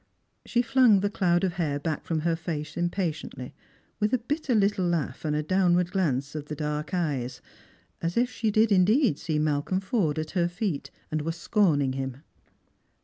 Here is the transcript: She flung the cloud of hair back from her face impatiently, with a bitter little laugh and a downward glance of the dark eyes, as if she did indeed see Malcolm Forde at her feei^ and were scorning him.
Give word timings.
She 0.47 0.63
flung 0.63 1.01
the 1.01 1.11
cloud 1.11 1.43
of 1.43 1.53
hair 1.61 1.79
back 1.79 2.05
from 2.05 2.21
her 2.21 2.35
face 2.35 2.75
impatiently, 2.75 3.53
with 3.99 4.13
a 4.15 4.17
bitter 4.17 4.55
little 4.55 4.87
laugh 4.87 5.23
and 5.23 5.35
a 5.35 5.43
downward 5.43 5.91
glance 5.91 6.33
of 6.33 6.45
the 6.47 6.55
dark 6.55 6.91
eyes, 6.91 7.39
as 8.01 8.17
if 8.17 8.31
she 8.31 8.49
did 8.49 8.71
indeed 8.71 9.19
see 9.19 9.37
Malcolm 9.37 9.79
Forde 9.79 10.17
at 10.17 10.31
her 10.31 10.47
feei^ 10.47 10.89
and 11.11 11.21
were 11.21 11.31
scorning 11.31 11.93
him. 11.93 12.23